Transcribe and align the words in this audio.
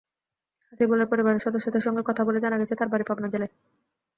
হাসিবুলের 0.69 1.09
পরিবারের 1.11 1.43
সদস্যদের 1.45 1.85
সঙ্গে 1.85 2.03
কথা 2.05 2.21
বলে 2.25 2.39
জানা 2.43 2.59
গেছে, 2.61 2.73
তাঁর 2.75 2.91
বাড়ি 2.91 3.05
পাবনা 3.07 3.27
জেলায়। 3.33 3.53